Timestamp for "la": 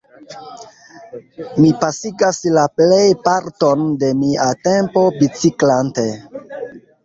2.57-2.65